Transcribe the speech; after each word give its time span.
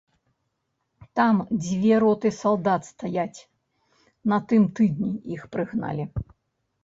Там 1.19 1.41
дзве 1.65 1.93
роты 2.03 2.31
салдат 2.41 2.81
стаяць, 2.91 3.39
на 4.33 4.37
тым 4.53 4.63
тыдні 4.79 5.13
іх 5.35 5.41
прыгналі. 5.57 6.05